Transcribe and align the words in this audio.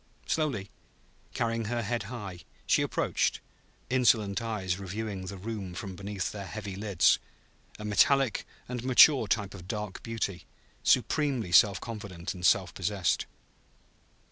Slowly, 0.25 0.71
carrying 1.35 1.65
her 1.65 1.83
head 1.83 2.01
high, 2.09 2.39
she 2.65 2.81
approached, 2.81 3.39
insolent 3.87 4.41
eyes 4.41 4.79
reviewing 4.79 5.27
the 5.27 5.37
room 5.37 5.75
from 5.75 5.95
beneath 5.95 6.31
their 6.31 6.47
heavy 6.47 6.75
lids; 6.75 7.19
a 7.77 7.85
metallic 7.85 8.47
and 8.67 8.83
mature 8.83 9.27
type 9.27 9.53
of 9.53 9.67
dark 9.67 10.01
beauty, 10.01 10.47
supremely 10.81 11.51
self 11.51 11.79
confident 11.79 12.33
and 12.33 12.43
self 12.43 12.73
possessed. 12.73 13.27